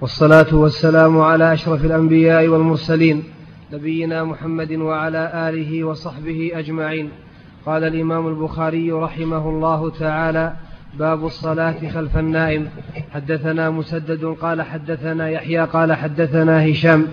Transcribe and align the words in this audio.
والصلاة 0.00 0.54
والسلام 0.54 1.20
على 1.20 1.52
أشرف 1.52 1.84
الأنبياء 1.84 2.48
والمرسلين 2.48 3.24
نبينا 3.72 4.24
محمد 4.24 4.72
وعلى 4.72 5.48
آله 5.48 5.84
وصحبه 5.84 6.50
أجمعين. 6.54 7.10
قال 7.66 7.84
الإمام 7.84 8.28
البخاري 8.28 8.92
رحمه 8.92 9.48
الله 9.48 9.90
تعالى 9.90 10.52
باب 10.98 11.26
الصلاة 11.26 11.88
خلف 11.94 12.16
النائم. 12.16 12.68
حدثنا 13.14 13.70
مسدد 13.70 14.24
قال 14.24 14.62
حدثنا 14.62 15.30
يحيى 15.30 15.60
قال 15.60 15.92
حدثنا 15.92 16.66
هشام 16.66 17.06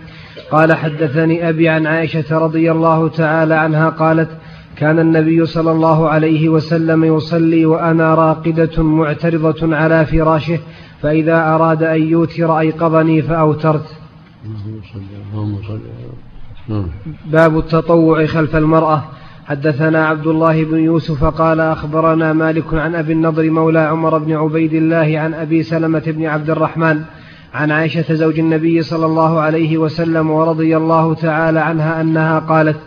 قال 0.51 0.73
حدثني 0.73 1.49
أبي 1.49 1.69
عن 1.69 1.87
عائشة 1.87 2.37
رضي 2.37 2.71
الله 2.71 3.07
تعالى 3.07 3.53
عنها 3.53 3.89
قالت 3.89 4.29
كان 4.77 4.99
النبي 4.99 5.45
صلى 5.45 5.71
الله 5.71 6.09
عليه 6.09 6.49
وسلم 6.49 7.03
يصلي 7.03 7.65
وأنا 7.65 8.15
راقدة 8.15 8.83
معترضة 8.83 9.75
على 9.75 10.05
فراشه 10.05 10.59
فإذا 11.03 11.37
أراد 11.55 11.83
أن 11.83 12.01
يوتر 12.03 12.59
أيقظني 12.59 13.21
فأوترت. 13.21 13.87
باب 17.25 17.57
التطوع 17.57 18.25
خلف 18.25 18.55
المرأة. 18.55 19.03
حدثنا 19.45 20.07
عبد 20.07 20.27
الله 20.27 20.63
بن 20.63 20.77
يوسف 20.77 21.23
قال 21.23 21.59
أخبرنا 21.59 22.33
مالك 22.33 22.73
عن 22.73 22.95
أبي 22.95 23.13
النضر 23.13 23.49
مولى 23.49 23.79
عمر 23.79 24.17
بن 24.17 24.33
عبيد 24.33 24.73
الله 24.73 25.19
عن 25.19 25.33
أبي 25.33 25.63
سلمة 25.63 26.03
بن 26.07 26.25
عبد 26.25 26.49
الرحمن 26.49 27.01
عن 27.53 27.71
عائشة 27.71 28.13
زوج 28.13 28.39
النبي 28.39 28.81
صلى 28.81 29.05
الله 29.05 29.39
عليه 29.39 29.77
وسلم 29.77 30.31
ورضي 30.31 30.77
الله 30.77 31.13
تعالى 31.13 31.59
عنها 31.59 32.01
أنها 32.01 32.39
قالت 32.39 32.79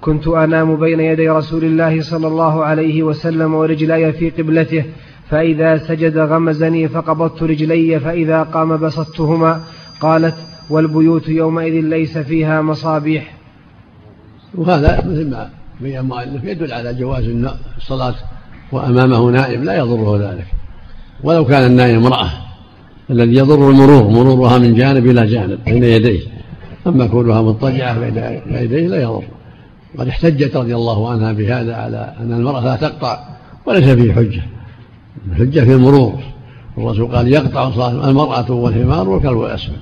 كنت 0.00 0.28
أنام 0.28 0.76
بين 0.76 1.00
يدي 1.00 1.28
رسول 1.28 1.64
الله 1.64 2.00
صلى 2.00 2.26
الله 2.26 2.64
عليه 2.64 3.02
وسلم 3.02 3.54
ورجلاي 3.54 4.12
في 4.12 4.30
قبلته 4.30 4.84
فإذا 5.32 5.78
سجد 5.78 6.18
غمزني 6.18 6.88
فقبضت 6.88 7.42
رجلي 7.42 8.00
فإذا 8.00 8.42
قام 8.42 8.76
بسطتهما 8.76 9.60
قالت 10.00 10.34
والبيوت 10.70 11.28
يومئذ 11.28 11.72
ليس 11.72 12.18
فيها 12.18 12.62
مصابيح. 12.62 13.34
وهذا 14.54 14.96
مثل 14.98 15.30
ما 15.30 15.50
بين 15.80 15.98
المؤلف 15.98 16.44
يدل 16.44 16.72
على 16.72 16.94
جواز 16.94 17.24
الصلاة 17.76 18.14
وأمامه 18.72 19.30
نائم 19.30 19.64
لا 19.64 19.76
يضره 19.76 20.32
ذلك. 20.32 20.46
ولو 21.24 21.44
كان 21.44 21.66
النائم 21.66 22.06
امرأة 22.06 22.30
الذي 23.10 23.36
يضر 23.36 23.70
المرور 23.70 24.08
مرورها 24.08 24.58
من 24.58 24.74
جانب 24.74 25.06
إلى 25.06 25.26
جانب 25.26 25.64
بين 25.64 25.84
يديه 25.84 26.20
أما 26.86 27.06
كونها 27.06 27.42
مضطجعة 27.42 27.98
بين 27.98 28.16
يديه 28.46 28.88
لا 28.88 29.02
يضر. 29.02 29.24
قد 29.98 30.08
احتجت 30.08 30.56
رضي 30.56 30.74
الله 30.74 31.10
عنها 31.10 31.32
بهذا 31.32 31.74
على 31.74 32.14
أن 32.20 32.32
المرأة 32.32 32.64
لا 32.64 32.76
تقطع 32.76 33.18
وليس 33.66 33.88
فيه 33.88 34.12
حجة. 34.12 34.42
الحجة 35.30 35.60
في 35.60 35.74
المرور. 35.74 36.22
الرسول 36.78 37.16
قال 37.16 37.28
يقطع 37.28 37.70
صلاة 37.70 38.10
المرأة 38.10 38.50
والحمار 38.50 39.08
والكلب 39.08 39.40
الأسود 39.40 39.76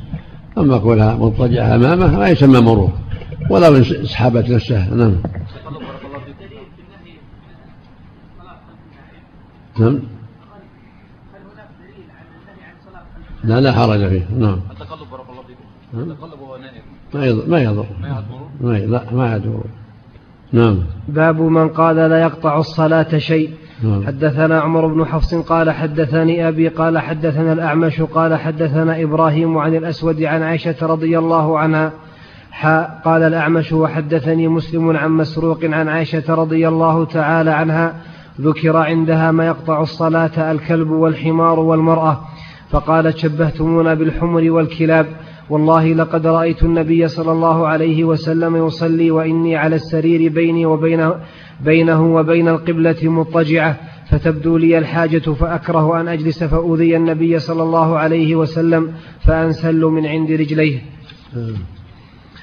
أما 0.58 0.78
كونها 0.78 1.14
مضطجعة 1.14 1.74
أمامه 1.74 2.18
ما 2.18 2.28
يسمى 2.28 2.60
مرور. 2.60 2.92
ولو 3.50 3.76
اسحبت 3.76 4.50
نفسها. 4.50 4.94
نعم. 4.94 5.16
نعم. 9.78 10.00
لا 13.44 13.60
لا 13.60 13.72
حرج 13.72 14.08
فيه. 14.08 14.26
نعم. 14.38 14.60
التقلب 14.70 15.10
بارك 15.10 15.24
الله 15.30 15.42
فيكم 15.42 16.10
التقلب 16.10 17.48
ما 17.48 17.62
يضر. 17.62 17.86
ما 18.00 18.08
يضر 18.18 18.34
ما 18.60 18.78
يضر 18.78 19.14
ما 19.14 19.36
يضر. 19.36 19.64
نعم. 20.52 20.78
باب 21.08 21.40
من 21.40 21.68
قال 21.68 21.96
لا 21.96 22.20
يقطع 22.20 22.58
الصلاة 22.58 23.18
شيء. 23.18 23.50
حدثنا 24.06 24.60
عمر 24.60 24.86
بن 24.86 25.04
حفص 25.04 25.34
قال 25.34 25.70
حدثني 25.70 26.48
أبي 26.48 26.68
قال 26.68 26.98
حدثنا 26.98 27.52
الأعمش 27.52 28.00
قال 28.00 28.34
حدثنا 28.34 29.02
إبراهيم 29.02 29.58
عن 29.58 29.74
الأسود 29.74 30.22
عن 30.22 30.42
عائشة 30.42 30.74
رضي 30.82 31.18
الله 31.18 31.58
عنها. 31.58 31.92
قال 33.04 33.22
الأعمش 33.22 33.72
وحدثني 33.72 34.48
مسلم 34.48 34.96
عن 34.96 35.10
مسروق 35.10 35.64
عن 35.64 35.88
عائشة 35.88 36.34
رضي 36.34 36.68
الله 36.68 37.04
تعالى 37.04 37.50
عنها. 37.50 37.94
ذكر 38.40 38.76
عندها 38.76 39.30
ما 39.30 39.46
يقطع 39.46 39.82
الصلاة 39.82 40.52
الكلب 40.52 40.90
والحمار 40.90 41.60
والمرأة. 41.60 42.20
فقالت 42.70 43.16
شبهتمونا 43.16 43.94
بالحمر 43.94 44.50
والكلاب. 44.50 45.06
والله 45.50 45.92
لقد 45.92 46.26
رأيت 46.26 46.62
النبي 46.62 47.08
صلى 47.08 47.32
الله 47.32 47.66
عليه 47.66 48.04
وسلم 48.04 48.66
يصلي 48.66 49.10
وإني 49.10 49.56
على 49.56 49.76
السرير 49.76 50.32
بيني 50.32 50.66
وبينه 50.66 51.14
بينه 51.60 52.14
وبين 52.14 52.48
القبلة 52.48 52.96
مضطجعة 53.02 53.76
فتبدو 54.10 54.56
لي 54.56 54.78
الحاجة 54.78 55.18
فأكره 55.32 56.00
أن 56.00 56.08
أجلس 56.08 56.44
فأوذي 56.44 56.96
النبي 56.96 57.38
صلى 57.38 57.62
الله 57.62 57.98
عليه 57.98 58.36
وسلم 58.36 58.92
فأنسل 59.26 59.80
من 59.80 60.06
عند 60.06 60.30
رجليه. 60.30 60.78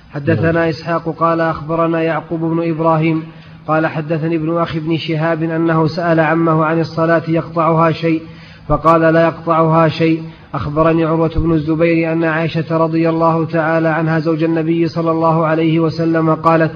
حدثنا 0.10 0.70
إسحاق 0.70 1.10
قال 1.10 1.42
أخبرنا 1.42 2.02
يعقوب 2.02 2.40
بن 2.40 2.70
إبراهيم 2.70 3.24
قال 3.68 3.88
حدثني 3.88 4.36
ابن 4.36 4.58
أخي 4.58 4.80
ابن 4.80 4.98
شهاب 4.98 5.44
أنه 5.44 5.88
سأل 5.88 6.20
عمه 6.20 6.66
عن 6.66 6.80
الصلاة 6.80 7.24
يقطعها 7.28 7.92
شيء 7.92 8.22
فقال 8.68 9.02
لا 9.02 9.24
يقطعها 9.24 9.88
شيء. 9.88 10.24
أخبرني 10.54 11.06
عروة 11.06 11.32
بن 11.36 11.52
الزبير 11.52 12.12
أن 12.12 12.24
عائشة 12.24 12.78
رضي 12.78 13.10
الله 13.10 13.46
تعالى 13.46 13.88
عنها 13.88 14.20
زوج 14.20 14.44
النبي 14.44 14.88
صلى 14.88 15.12
الله 15.12 15.46
عليه 15.46 15.80
وسلم 15.80 16.36
قالت 16.36 16.72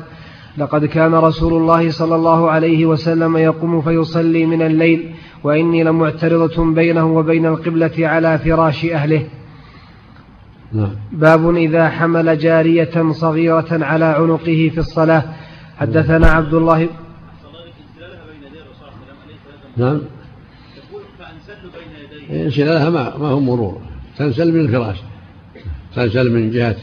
لقد 0.58 0.86
كان 0.86 1.14
رسول 1.16 1.54
الله 1.54 1.92
صلى 1.92 2.16
الله 2.16 2.52
عليه 2.52 2.86
وسلم 2.86 3.38
يقوم 3.38 3.82
فيصلي 3.82 4.46
من 4.46 4.62
الليل 4.62 5.16
وإني 5.44 5.84
لمعترضة 5.84 6.74
بينه 6.74 7.06
وبين 7.06 7.46
القبلة 7.46 8.08
على 8.08 8.38
فراش 8.38 8.86
أهله. 8.86 9.24
نعم. 10.74 10.92
باب 11.12 11.56
إذا 11.56 11.90
حمل 11.90 12.38
جارية 12.38 13.12
صغيرة 13.12 13.68
على 13.72 14.06
عنقه 14.06 14.72
في 14.74 14.78
الصلاة. 14.78 15.24
حدثنا 15.80 16.28
عبد 16.28 16.54
الله 16.54 16.88
نعم. 19.78 20.02
انسلالها 22.32 22.90
ما, 22.90 23.18
ما 23.18 23.28
هو 23.28 23.40
مرور. 23.40 23.78
تنسل 24.18 24.54
من 24.54 24.60
الفراش. 24.60 24.98
تنسل 25.96 26.32
من 26.32 26.52
جهة 26.52 26.76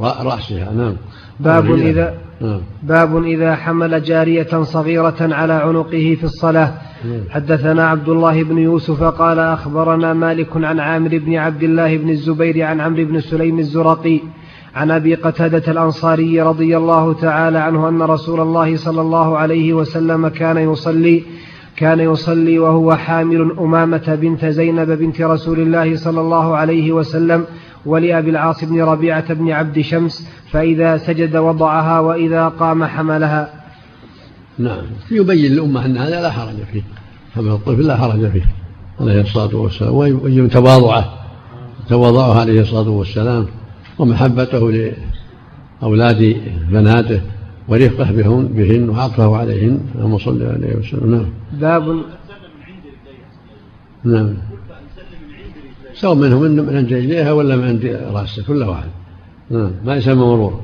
رأسها. 0.00 0.72
نعم. 0.72 0.96
باب 1.40 1.74
إذا 1.74 2.14
نعم. 2.40 2.60
باب 2.82 3.24
إذا 3.24 3.54
حمل 3.54 4.02
جارية 4.02 4.62
صغيرة 4.62 5.16
على 5.20 5.52
عنقه 5.52 6.16
في 6.20 6.24
الصلاة. 6.24 6.72
نعم. 7.04 7.20
حدثنا 7.30 7.88
عبد 7.88 8.08
الله 8.08 8.42
بن 8.42 8.58
يوسف 8.58 9.02
قال 9.02 9.38
أخبرنا 9.38 10.14
مالك 10.14 10.56
عن 10.56 10.80
عامر 10.80 11.18
بن 11.18 11.36
عبد 11.36 11.62
الله 11.62 11.96
بن 11.96 12.10
الزبير 12.10 12.62
عن 12.62 12.80
عمرو 12.80 13.04
بن 13.04 13.20
سليم 13.20 13.58
الزرقي 13.58 14.20
عن 14.74 14.90
أبي 14.90 15.14
قتادة 15.14 15.72
الأنصاري 15.72 16.42
رضي 16.42 16.76
الله 16.76 17.12
تعالى 17.12 17.58
عنه 17.58 17.88
أن 17.88 18.02
رسول 18.02 18.40
الله 18.40 18.76
صلى 18.76 19.00
الله 19.00 19.38
عليه 19.38 19.72
وسلم 19.72 20.28
كان 20.28 20.72
يصلي 20.72 21.22
كان 21.80 22.00
يصلي 22.00 22.58
وهو 22.58 22.94
حامل 22.94 23.52
أمامة 23.58 24.18
بنت 24.20 24.44
زينب 24.44 24.90
بنت 24.90 25.20
رسول 25.20 25.60
الله 25.60 25.96
صلى 25.96 26.20
الله 26.20 26.56
عليه 26.56 26.92
وسلم 26.92 27.44
ولأبي 27.86 28.30
العاص 28.30 28.64
بن 28.64 28.82
ربيعة 28.82 29.34
بن 29.34 29.50
عبد 29.50 29.80
شمس 29.80 30.28
فإذا 30.50 30.96
سجد 30.96 31.36
وضعها 31.36 32.00
وإذا 32.00 32.48
قام 32.48 32.84
حملها. 32.84 33.52
نعم. 34.58 34.82
يبين 35.10 35.52
الأمة 35.52 35.84
أن 35.84 35.96
هذا 35.96 36.20
لا 36.22 36.30
حرج 36.30 36.56
فيه. 36.72 36.82
حمل 37.34 37.48
الطفل 37.48 37.82
لا 37.86 37.96
حرج 37.96 38.30
فيه. 38.30 38.44
عليه 39.00 39.20
الصلاة 39.20 39.56
والسلام. 39.56 39.94
ويبين 39.94 40.50
تواضعه. 40.50 41.04
تواضعه 41.88 42.40
عليه 42.40 42.60
الصلاة 42.60 42.88
والسلام 42.88 43.46
ومحبته 43.98 44.72
لأولاد 45.82 46.36
بناته 46.70 47.20
ورفقه 47.70 48.12
بهن, 48.12 48.46
بهن 48.46 48.88
وعطفه 48.88 49.36
عليهن. 49.36 49.80
اللهم 49.94 50.18
صل 50.18 50.42
عليه 50.42 50.76
وسلم. 50.76 51.10
نعم. 51.10 51.26
باب 51.52 52.04
نعم. 54.04 54.34
سواء 55.94 56.14
منهم 56.14 56.42
من 56.42 56.76
عند 56.76 56.92
رجليها 56.92 57.32
ولا 57.32 57.56
من 57.56 57.64
عند 57.64 57.84
راسه 58.12 58.42
كل 58.42 58.62
واحد. 58.62 58.90
نعم. 59.50 59.72
ما 59.84 59.94
يسمى 59.96 60.14
مرور. 60.14 60.60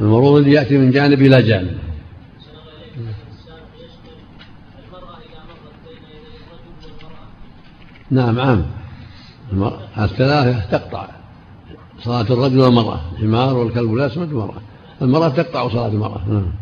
المرور 0.00 0.38
الذي 0.38 0.52
يأتي 0.52 0.78
من 0.78 0.90
جانب 0.90 1.22
إلى 1.22 1.42
جانب. 1.42 1.78
نعم 8.10 8.40
عام. 8.40 8.66
الثلاثة 9.98 10.78
تقطع. 10.78 11.08
صلاة 12.02 12.28
الرجل 12.30 12.58
والمرأة 12.60 13.00
الحمار 13.12 13.56
والكلب 13.56 13.94
الأسود 13.94 14.32
والمرأة. 14.32 14.75
المرأة 15.02 15.28
تقطع 15.28 15.68
صلاة 15.68 15.86
المرأة. 15.86 16.20
نعم. 16.28 16.52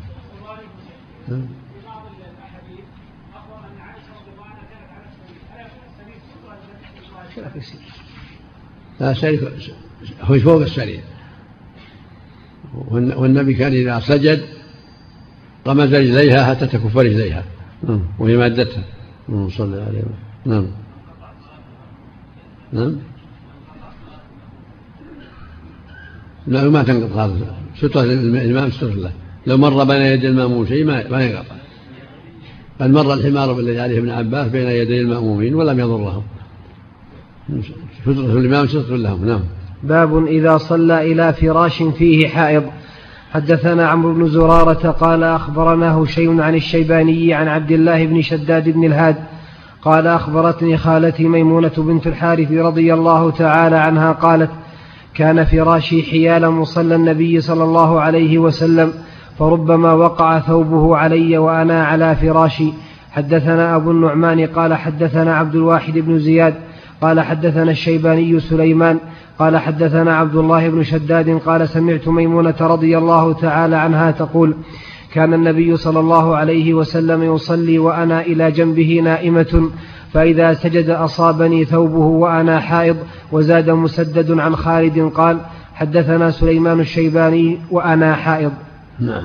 لا 9.01 9.15
سرير 9.15 9.53
هو 10.23 10.39
فوق 10.39 10.63
السرير 10.63 11.01
والنبي 12.89 13.55
كان 13.55 13.73
إذا 13.73 14.01
سجد 14.01 14.45
غمز 15.69 15.95
رجليها 15.95 16.45
حتى 16.45 16.67
تكف 16.67 16.97
رجليها. 16.97 17.45
نعم. 17.83 18.03
وهي 18.19 18.37
مادتها. 18.37 18.85
صلى 19.29 19.67
الله 19.67 19.83
عليه 19.83 19.99
وسلم. 19.99 20.15
نعم. 20.45 20.67
نعم. 26.47 26.73
ما 26.73 26.83
تنقض 26.83 27.13
صلاة 27.15 27.64
سترة 27.77 28.03
الإمام 28.03 28.71
سترة 28.71 28.95
له 28.95 29.11
لو 29.47 29.57
مر 29.57 29.85
بين 29.85 30.03
يدي 30.03 30.29
المأموم 30.29 30.67
شيء 30.67 30.85
ما 30.85 31.05
ما 31.11 31.25
ينقطع 31.25 31.55
قد 32.81 32.91
مر 32.91 33.15
الحمار 33.15 33.53
بالذي 33.53 33.81
عليه 33.81 33.99
ابن 33.99 34.11
عباس 34.11 34.49
بين 34.49 34.69
يدي 34.69 35.01
المأمومين 35.01 35.55
ولم 35.55 35.81
يضرهم. 35.81 36.23
سترة 38.03 38.39
الإمام 38.39 38.67
سترة 38.67 38.97
لهم. 38.97 39.25
نعم. 39.25 39.41
باب 39.83 40.27
إذا 40.27 40.59
صلى 40.59 41.13
إلى 41.13 41.33
فراش 41.33 41.83
فيه 41.83 42.29
حائض. 42.29 42.65
حدثنا 43.33 43.89
عمرو 43.89 44.15
بن 44.15 44.29
زرارة 44.29 44.91
قال 44.91 45.25
أخبرنا 45.25 45.95
هشيم 45.95 46.41
عن 46.41 46.55
الشيباني 46.55 47.35
عن 47.35 47.49
عبد 47.49 47.73
الله 47.73 48.07
بن 48.07 48.23
شداد 48.23 48.69
بن 48.69 48.85
الهاد. 48.85 49.17
قال 49.83 50.07
أخبرتني 50.07 50.77
خالتي 50.77 51.29
ميمونة 51.29 51.73
بنت 51.79 52.07
الحارث 52.07 52.53
رضي 52.53 52.95
الله 52.95 53.31
تعالى 53.31 53.77
عنها 53.77 54.13
قالت 54.13 54.51
كان 55.15 55.45
فراشي 55.45 56.03
حيال 56.03 56.51
مصلى 56.51 56.95
النبي 56.95 57.41
صلى 57.41 57.65
الله 57.65 58.01
عليه 58.01 58.39
وسلم 58.39 58.93
فربما 59.39 59.93
وقع 59.93 60.39
ثوبه 60.39 60.97
علي 60.97 61.39
وأنا 61.39 61.85
على 61.85 62.17
فراشي. 62.17 62.73
حدثنا 63.11 63.77
أبو 63.77 63.91
النعمان 63.91 64.47
قال 64.47 64.75
حدثنا 64.75 65.37
عبد 65.37 65.55
الواحد 65.55 65.99
بن 65.99 66.19
زياد 66.19 66.55
قال 67.01 67.21
حدثنا 67.21 67.71
الشيباني 67.71 68.41
سليمان 68.41 68.99
قال 69.39 69.57
حدثنا 69.57 70.17
عبد 70.17 70.37
الله 70.37 70.69
بن 70.69 70.83
شداد 70.83 71.39
قال 71.39 71.69
سمعت 71.69 72.09
ميمونة 72.09 72.55
رضي 72.61 72.99
الله 72.99 73.33
تعالى 73.33 73.77
عنها 73.77 74.11
تقول 74.11 74.57
كان 75.13 75.35
النبي 75.35 75.77
صلى 75.77 76.01
الله 76.01 76.37
عليه 76.37 76.75
وسلم 76.75 77.35
يصلي 77.35 77.79
وأنا 77.79 78.21
إلى 78.21 78.51
جنبه 78.51 79.01
نائمة 79.05 79.71
فإذا 80.15 80.55
سجد 80.55 80.91
أصابني 80.91 81.65
ثوبه 81.65 82.07
وأنا 82.07 82.61
حائض 82.61 82.97
وزاد 83.33 83.71
مسدد 83.71 84.39
عن 84.39 84.57
خالد 84.57 85.13
قال 85.15 85.39
حدثنا 85.75 86.31
سليمان 86.31 86.81
الشيباني 86.81 87.59
وأنا 87.71 88.15
حائض. 88.15 88.53
نعم. 89.01 89.23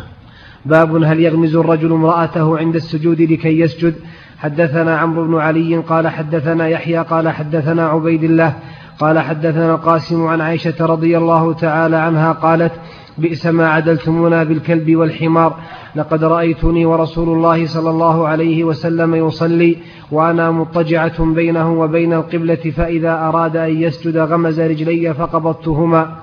باب 0.66 1.04
هل 1.04 1.20
يغمز 1.20 1.56
الرجل 1.56 1.92
امرأته 1.92 2.58
عند 2.58 2.76
السجود 2.76 3.22
لكي 3.22 3.60
يسجد؟ 3.60 3.94
حدثنا 4.38 4.98
عمرو 4.98 5.28
بن 5.28 5.36
علي 5.36 5.78
قال 5.78 6.08
حدثنا 6.08 6.68
يحيى 6.68 6.98
قال 6.98 7.30
حدثنا 7.30 7.88
عبيد 7.88 8.24
الله 8.24 8.54
قال 9.00 9.20
حدثنا 9.20 9.76
القاسم 9.76 10.28
عن 10.28 10.42
عائشة 10.42 10.86
رضي 10.86 11.18
الله 11.18 11.54
تعالى 11.54 11.96
عنها 11.98 12.32
قالت 12.32 12.72
بئس 13.18 13.46
ما 13.46 13.70
عدلتمونا 13.70 14.44
بالكلب 14.44 14.96
والحمار. 14.96 15.60
لقد 15.96 16.24
رأيتني 16.24 16.86
ورسول 16.86 17.30
الله 17.38 17.66
صلى 17.66 17.90
الله 17.90 18.28
عليه 18.28 18.64
وسلم 18.64 19.16
يصلي 19.16 19.78
وأنا 20.12 20.52
مضطجعة 20.52 21.34
بينه 21.34 21.74
وبين 21.74 22.14
القبلة 22.14 22.56
فإذا 22.56 23.14
أراد 23.14 23.58
أن 23.58 23.82
يسجد 23.82 24.18
غمز 24.18 24.60
رجلي 24.60 25.14
فقبضتهما. 25.14 26.20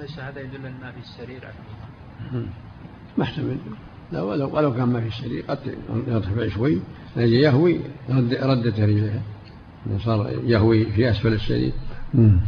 أليس 0.00 0.18
هذا 0.18 0.40
يدل 0.40 0.66
أن 0.66 0.72
ما 0.82 0.90
في 0.92 1.00
السرير؟ 1.00 1.40
محتمل. 3.18 3.56
لا 4.12 4.22
ولو, 4.22 4.50
ولو 4.56 4.74
كان 4.74 4.88
ما 4.88 5.00
في 5.00 5.08
السرير 5.08 5.44
قد 5.48 5.58
يرتفع 6.08 6.48
شوي 6.48 6.80
يهوي 7.16 7.80
ردت 8.42 8.80
رجليها. 8.80 9.20
صار 9.98 10.30
يهوي 10.44 10.84
في 10.84 11.10
أسفل 11.10 11.32
السرير. 11.32 11.72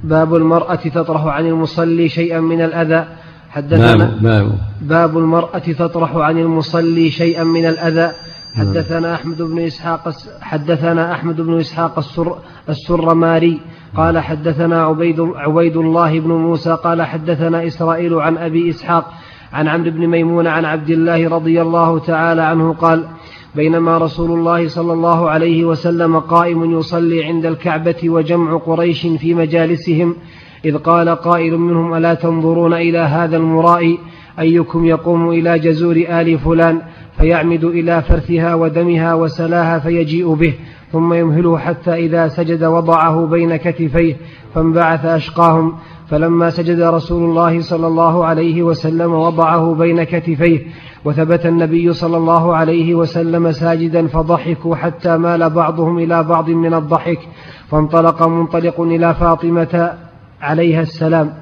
باب 0.04 0.34
المرأة 0.34 0.74
تطرح 0.74 1.26
عن 1.26 1.46
المصلي 1.46 2.08
شيئا 2.08 2.40
من 2.40 2.60
الأذى. 2.60 3.06
حدثنا 3.52 4.18
باب, 4.22 4.58
باب 4.80 5.18
المرأة 5.18 5.58
تطرح 5.58 6.16
عن 6.16 6.38
المصلي 6.38 7.10
شيئا 7.10 7.44
من 7.44 7.64
الأذى. 7.66 8.12
حدثنا 8.54 9.14
أحمد 9.14 9.42
بن 9.42 9.58
إسحاق 9.58 10.14
حدثنا 10.40 11.12
أحمد 11.12 11.40
بن 11.40 11.58
إسحاق 11.58 11.98
السر 11.98 12.36
السرماري. 12.68 13.60
قال 13.96 14.18
حدثنا 14.18 14.82
عبيد 14.82 15.20
عبيد 15.20 15.76
الله 15.76 16.20
بن 16.20 16.30
موسى 16.30 16.76
قال 16.84 17.02
حدثنا 17.02 17.66
إسرائيل 17.66 18.14
عن 18.14 18.36
أبي 18.36 18.70
إسحاق 18.70 19.12
عن 19.52 19.68
عمرو 19.68 19.90
بن 19.90 20.06
ميمون 20.06 20.46
عن 20.46 20.64
عبد 20.64 20.90
الله 20.90 21.28
رضي 21.28 21.62
الله 21.62 21.98
تعالى 21.98 22.42
عنه 22.42 22.72
قال 22.72 23.04
بينما 23.54 23.98
رسول 23.98 24.30
الله 24.38 24.68
صلى 24.68 24.92
الله 24.92 25.30
عليه 25.30 25.64
وسلم 25.64 26.18
قائم 26.18 26.78
يصلي 26.78 27.24
عند 27.24 27.46
الكعبة 27.46 28.00
وجمع 28.04 28.56
قريش 28.56 29.06
في 29.06 29.34
مجالسهم. 29.34 30.16
إذ 30.64 30.76
قال 30.76 31.08
قائل 31.08 31.58
منهم 31.58 31.94
ألا 31.94 32.14
تنظرون 32.14 32.74
إلى 32.74 32.98
هذا 32.98 33.36
المرائي 33.36 33.98
أيكم 34.38 34.84
يقوم 34.84 35.30
إلى 35.30 35.58
جزور 35.58 35.96
آل 35.96 36.38
فلان 36.38 36.80
فيعمد 37.18 37.64
إلى 37.64 38.02
فرثها 38.02 38.54
ودمها 38.54 39.14
وسلاها 39.14 39.78
فيجيء 39.78 40.34
به 40.34 40.54
ثم 40.92 41.12
يمهله 41.12 41.58
حتى 41.58 41.94
إذا 41.94 42.28
سجد 42.28 42.64
وضعه 42.64 43.26
بين 43.26 43.56
كتفيه 43.56 44.16
فانبعث 44.54 45.04
أشقاهم. 45.04 45.74
فلما 46.12 46.50
سجد 46.50 46.80
رسول 46.80 47.30
الله 47.30 47.60
صلى 47.60 47.86
الله 47.86 48.24
عليه 48.24 48.62
وسلم 48.62 49.12
وضعه 49.12 49.74
بين 49.74 50.02
كتفيه 50.04 50.66
وثبت 51.04 51.46
النبي 51.46 51.92
صلى 51.92 52.16
الله 52.16 52.56
عليه 52.56 52.94
وسلم 52.94 53.52
ساجدا 53.52 54.06
فضحكوا 54.06 54.76
حتى 54.76 55.16
مال 55.16 55.50
بعضهم 55.50 55.98
إلى 55.98 56.22
بعض 56.22 56.50
من 56.50 56.74
الضحك 56.74 57.18
فانطلق 57.70 58.22
منطلق 58.26 58.80
إلى 58.80 59.14
فاطمة 59.14 59.92
عليها 60.42 60.82
السلام. 60.82 61.34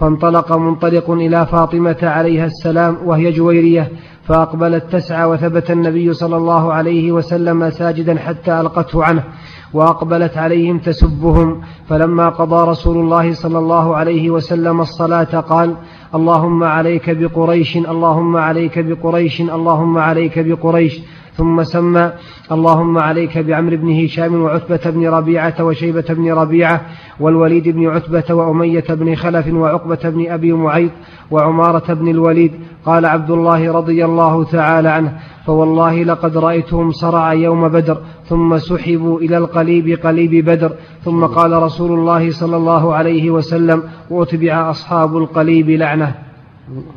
فانطلق 0.00 0.52
منطلق 0.56 1.10
إلى 1.10 1.46
فاطمة 1.46 1.96
عليها 2.02 2.46
السلام 2.46 2.96
وهي 3.04 3.32
جويرية 3.32 3.88
فأقبلت 4.24 4.84
تسعى 4.92 5.24
وثبت 5.24 5.70
النبي 5.70 6.12
صلى 6.12 6.36
الله 6.36 6.72
عليه 6.72 7.12
وسلم 7.12 7.70
ساجدا 7.70 8.18
حتى 8.18 8.60
ألقته 8.60 9.04
عنه 9.04 9.24
وأقبلت 9.72 10.38
عليهم 10.38 10.78
تسبهم. 10.78 11.60
فلما 11.88 12.28
قضى 12.28 12.70
رسول 12.70 12.96
الله 12.96 13.32
صلى 13.32 13.58
الله 13.58 13.96
عليه 13.96 14.30
وسلم 14.30 14.80
الصلاة 14.80 15.40
قال 15.40 15.76
اللهم 16.14 16.64
عليك 16.64 17.10
بقريش 17.10 17.76
اللهم 17.76 18.36
عليك 18.36 18.78
بقريش 18.78 19.40
اللهم 19.40 19.98
عليك 19.98 20.38
بقريش. 20.38 21.02
ثم 21.36 21.62
سمى 21.62 22.12
اللهم 22.52 22.98
عليك 22.98 23.38
بعمر 23.38 23.76
بن 23.76 24.04
هشام 24.04 24.42
وعتبة 24.42 24.90
بن 24.90 25.08
ربيعة 25.08 25.64
وشيبة 25.64 26.04
بن 26.10 26.32
ربيعة 26.32 26.80
والوليد 27.20 27.68
بن 27.68 27.86
عتبة 27.86 28.34
وأمية 28.34 28.84
بن 28.88 29.14
خلف 29.14 29.48
وعقبة 29.48 29.98
بن 30.04 30.30
أبي 30.30 30.52
معيط 30.52 30.90
وعمارة 31.30 31.94
بن 31.94 32.08
الوليد. 32.08 32.52
قال 32.86 33.06
عبد 33.06 33.30
الله 33.30 33.72
رضي 33.72 34.04
الله 34.04 34.44
تعالى 34.44 34.88
عنه 34.88 35.18
فوالله 35.46 36.02
لقد 36.02 36.36
رأيتهم 36.36 36.90
صرع 36.90 37.32
يوم 37.32 37.68
بدر 37.68 37.98
ثم 38.28 38.58
سحبوا 38.58 39.20
إلى 39.20 39.38
القليب 39.38 39.98
قليب 40.06 40.44
بدر. 40.44 40.72
ثم 41.04 41.24
قال 41.24 41.62
رسول 41.62 41.98
الله 41.98 42.30
صلى 42.30 42.56
الله 42.56 42.94
عليه 42.94 43.30
وسلم 43.30 43.82
وأتبع 44.10 44.70
أصحاب 44.70 45.16
القليب 45.16 45.70
لعنة. 45.70 46.14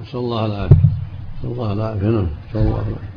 نسأل 0.01 0.20
الله 0.20 0.46
العافية. 0.46 0.75
نسأل 1.39 1.51
الله 1.51 1.74
العافية. 1.74 2.08
نسأل 2.08 2.27
الله 2.56 2.68
العافية. 2.68 3.14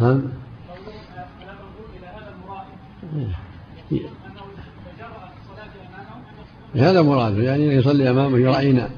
ها؟ 0.00 0.20
هذا 6.74 7.02
مراده 7.02 7.42
يعني 7.42 7.66
يصلي 7.66 8.10
أمامه 8.10 8.38
يرعينا 8.38 8.90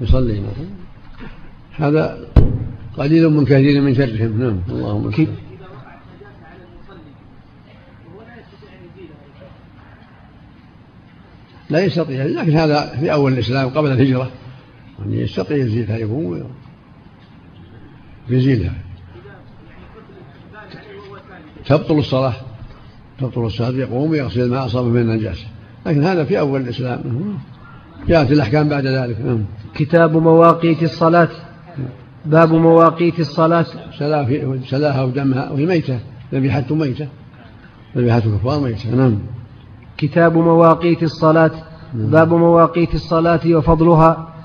يصلي 0.00 0.42
هذا 1.72 2.28
قليل 2.96 3.30
من 3.30 3.44
كثير 3.44 3.80
من 3.80 3.94
شرهم. 3.94 4.40
نعم 4.40 4.60
اللهم 4.68 5.10
كيف 5.10 5.28
لا 11.70 11.84
يستطيع 11.84 12.24
لكن 12.24 12.56
هذا 12.56 12.96
في 13.00 13.12
أول 13.12 13.32
الإسلام 13.32 13.68
قبل 13.68 13.92
الهجرة. 13.92 14.30
يعني 14.98 15.20
يستطيع 15.20 15.56
يزيدها 15.56 15.96
يقوم 15.96 16.50
يزيدها 18.28 18.85
تبطل 21.66 21.98
الصلاة 21.98 22.34
تبطل 23.20 23.46
الصلاة 23.46 23.70
يقوم 23.70 24.10
ويغسل 24.10 24.50
ما 24.50 24.66
أصاب 24.66 24.84
من 24.84 25.00
النجاسة 25.00 25.46
لكن 25.86 26.04
هذا 26.04 26.24
في 26.24 26.38
أول 26.38 26.60
الإسلام. 26.60 27.00
جاءت 28.08 28.32
الأحكام 28.32 28.68
بعد 28.68 28.86
ذلك. 28.86 29.20
نعم. 29.20 29.44
كتاب 29.74 30.16
مواقيت 30.16 30.82
الصلاة. 30.82 31.28
باب 32.24 32.52
مواقيت 32.52 33.20
الصلاة. 33.20 33.66
سلاها 34.68 35.02
ودمها 35.02 35.50
وهي 35.50 35.66
ميتة. 35.66 35.98
ذبيحة 36.34 36.64
ميتة. 36.70 37.08
ذبيحة 37.96 38.20
كفار 38.20 38.60
ميتة. 38.60 38.94
نعم. 38.94 39.18
كتاب 39.96 40.36
مواقيت 40.36 41.02
الصلاة. 41.02 41.50
نعم. 41.94 42.10
باب 42.10 42.34
مواقيت 42.34 42.94
الصلاة 42.94 43.40
وفضلها. 43.46 44.35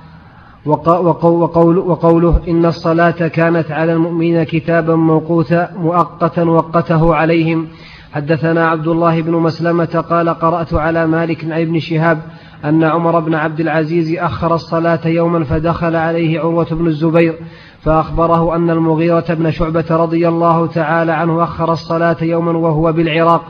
وقول 0.65 1.77
وقوله 1.77 2.41
إن 2.47 2.65
الصلاة 2.65 3.27
كانت 3.27 3.71
على 3.71 3.93
المؤمنين 3.93 4.43
كتابا 4.43 4.95
موقوتا 4.95 5.71
مؤقتا 5.77 6.43
وقته 6.43 7.15
عليهم. 7.15 7.67
حدثنا 8.13 8.67
عبد 8.67 8.87
الله 8.87 9.21
بن 9.21 9.31
مسلمة 9.31 10.05
قال 10.09 10.29
قرأت 10.29 10.73
على 10.73 11.07
مالك 11.07 11.45
عن 11.45 11.61
ابن 11.61 11.79
شهاب 11.79 12.21
أن 12.65 12.83
عمر 12.83 13.19
بن 13.19 13.35
عبد 13.35 13.59
العزيز 13.59 14.15
أخر 14.19 14.55
الصلاة 14.55 15.07
يوما 15.07 15.43
فدخل 15.43 15.95
عليه 15.95 16.39
عروة 16.39 16.67
بن 16.71 16.87
الزبير 16.87 17.35
فأخبره 17.81 18.55
أن 18.55 18.69
المغيرة 18.69 19.25
بن 19.29 19.51
شعبة 19.51 19.85
رضي 19.89 20.27
الله 20.27 20.67
تعالى 20.67 21.11
عنه 21.11 21.43
أخر 21.43 21.73
الصلاة 21.73 22.17
يوما 22.21 22.51
وهو 22.51 22.91
بالعراق 22.91 23.43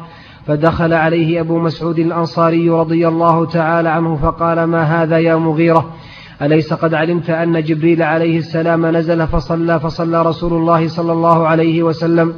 فدخل 0.48 0.94
عليه 0.94 1.42
أبو 1.42 1.60
مسعود 1.60 2.00
الأنصاري 2.00 2.70
رضي 2.70 3.08
الله 3.08 3.46
تعالى 3.46 3.90
عنه 3.90 4.16
فقال 4.16 4.64
ما 4.64 4.84
هذا 4.84 5.18
يا 5.18 5.36
مغيرة؟ 5.36 5.86
أليس 6.42 6.74
قد 6.74 6.94
علمت 6.94 7.30
أن 7.30 7.64
جبريل 7.64 8.04
عليه 8.04 8.38
السلام 8.38 8.86
نزل 8.86 9.28
فصلى 9.28 9.80
فصلى 9.80 10.22
رسول 10.22 10.54
الله 10.54 10.88
صلى 10.88 11.12
الله 11.12 11.48
عليه 11.48 11.84
وسلم 11.84 12.34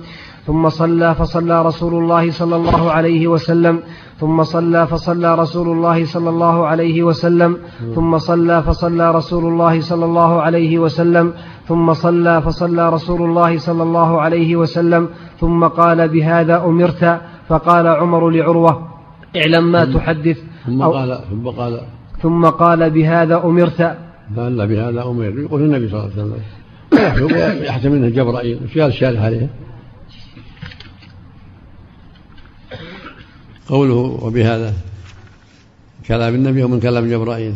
ثم 0.48 0.70
صلى 0.70 1.16
فصلى 1.16 1.62
رسول 1.62 1.94
الله 2.04 2.32
صلى 2.32 2.56
الله 2.56 2.92
عليه 2.92 3.28
وسلم 3.28 3.80
ثم 4.20 4.44
صلى 4.44 4.88
فصلى 4.88 5.36
رسول 5.36 5.68
الله 5.68 6.06
صلى 6.06 6.30
الله 6.30 6.68
عليه 6.68 7.04
وسلم 7.04 7.58
ثم 7.96 8.18
صلى 8.18 8.64
فصلى 8.64 9.12
رسول 9.12 9.46
الله 9.46 9.82
صلى 9.82 10.06
الله 10.06 10.42
عليه 10.42 10.80
وسلم 10.80 11.34
ثم 11.68 11.94
صلى 11.94 12.42
فصلى 12.42 12.90
رسول 12.90 13.22
الله 13.22 13.58
صلى 13.58 13.84
الله 13.84 14.22
عليه 14.22 14.56
وسلم 14.56 15.10
ثم 15.40 15.68
قال 15.68 16.08
بهذا 16.10 16.66
أمرت 16.66 17.22
فقال 17.50 17.88
عمر 17.88 18.30
لعروة 18.30 18.88
اعلم 19.36 19.72
ما 19.72 19.86
تحدث 19.86 20.38
ثم 20.66 20.84
قال 20.84 21.20
ثم 21.30 21.48
قال 21.50 21.80
ثم 22.24 22.46
قال 22.46 22.90
بهذا 22.90 23.44
أمرت. 23.44 23.82
قال 24.38 24.68
بهذا 24.68 25.04
أمر 25.04 25.40
يقول 25.40 25.62
النبي 25.62 25.90
صلى 25.90 26.00
الله 26.00 26.12
عليه 26.12 26.24
وسلم 26.24 26.42
يحتمل 27.64 27.96
انه 27.96 28.10
جبرائيل 28.10 28.64
وش 28.64 28.78
قال 28.78 28.90
الشارح 28.90 29.22
عليه؟ 29.22 29.50
قوله 33.68 33.96
وبهذا 34.24 34.74
كلام 36.08 36.36
النبي 36.36 36.64
ومن 36.64 36.80
كلام 36.80 37.10
جبرائيل. 37.10 37.56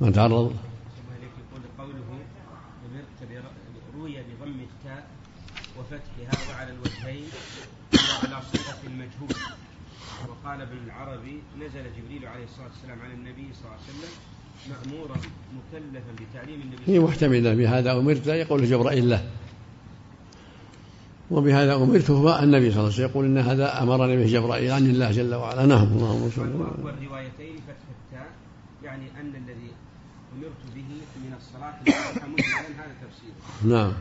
ما 0.00 0.10
تعرض؟ 0.10 0.52
قوله 1.78 2.00
روي 3.98 4.12
بضم 4.12 4.60
التاء 4.68 5.06
وفتحها 5.78 6.36
وعلى 6.48 6.70
الوجهين 6.72 7.24
وعلى 7.92 8.36
صيغة 8.52 8.80
المجهول. 8.86 9.34
وقال 10.28 10.60
ابن 10.60 10.76
العربي 10.86 11.42
نزل 11.58 11.84
جبريل 11.96 12.26
عليه 12.26 12.44
الصلاة 12.44 12.68
والسلام 12.68 13.00
على 13.00 13.14
النبي 13.14 13.48
صلى 13.54 13.64
الله 13.64 13.72
عليه 13.72 13.84
وسلم 13.84 14.10
مأمورا 14.70 15.16
مكلفا 15.56 16.24
بتعليم 16.30 16.60
النبي 16.60 16.82
هي 16.86 16.98
محتملة 16.98 17.54
بهذا 17.54 17.92
أمرت 17.92 18.26
يقول 18.26 18.64
جبرائيل 18.64 19.10
له 19.10 19.30
وبهذا 21.30 21.74
أمرت 21.74 22.10
هو 22.10 22.38
النبي 22.42 22.70
صلى 22.70 22.80
الله 22.80 22.92
عليه 22.92 22.94
وسلم. 22.94 23.04
يقول 23.10 23.24
إن 23.24 23.38
هذا 23.38 23.82
أمرني 23.82 24.16
به 24.16 24.26
جبرائيل 24.26 24.70
عن 24.72 24.86
الله 24.86 25.10
جل 25.10 25.34
وعلا. 25.34 25.66
نعم 25.66 25.86
اللهم 25.86 26.30
صل 26.30 26.42
والروايتين 26.84 27.56
فتح 27.56 27.86
التاء 27.90 28.30
يعني 28.82 29.06
أن 29.20 29.28
الذي 29.28 29.70
أمرت 30.36 30.62
به 30.74 30.90
من 31.16 31.34
الصلاة 31.36 31.74
هذا 32.80 32.94
تفسير. 33.02 33.32
نعم. 33.64 33.92